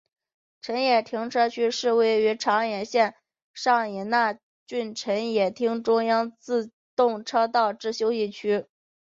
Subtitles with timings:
[0.63, 3.15] 辰野停车区是位于长野县
[3.53, 4.35] 上伊那
[4.65, 8.65] 郡辰野町的中央自动车道之休息区。